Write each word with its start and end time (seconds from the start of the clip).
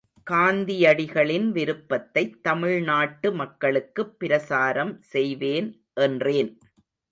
காந்தியடிகளின் 0.31 1.51
விருப்பத்தைத் 1.51 2.43
தமிழ்நாட்டு 2.43 3.31
மக்களுக்குப் 3.31 4.19
பிரசாரம் 4.19 5.01
செய்வேன் 5.01 5.69
என்றேன். 5.93 6.51